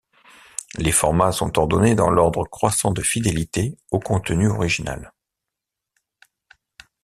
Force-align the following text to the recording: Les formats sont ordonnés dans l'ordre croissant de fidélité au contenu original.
Les 0.79 0.91
formats 0.91 1.31
sont 1.31 1.59
ordonnés 1.59 1.93
dans 1.93 2.09
l'ordre 2.09 2.43
croissant 2.45 2.89
de 2.91 3.03
fidélité 3.03 3.77
au 3.91 3.99
contenu 3.99 4.47
original. 4.47 5.13